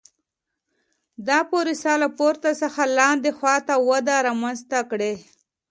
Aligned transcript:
دا 1.27 1.39
پروسه 1.51 1.91
له 2.01 2.07
پورته 2.17 2.49
څخه 2.61 2.81
لاندې 2.97 3.29
خوا 3.37 3.55
ته 3.67 3.73
وده 3.89 4.15
رامنځته 4.27 4.79
کړي 4.91 5.13